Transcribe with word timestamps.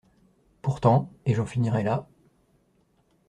Pourtant, 0.63 1.11
et 1.27 1.35
j’en 1.35 1.45
finirai 1.45 1.83
là 1.83 2.09